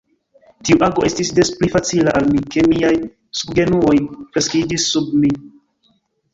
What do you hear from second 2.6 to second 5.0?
miaj subgenuoj fleksiĝis